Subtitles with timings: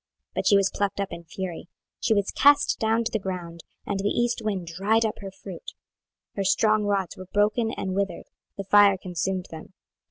[0.29, 1.69] 26:019:012 But she was plucked up in fury,
[1.99, 5.73] she was cast down to the ground, and the east wind dried up her fruit:
[6.35, 8.25] her strong rods were broken and withered;
[8.57, 9.73] the fire consumed them.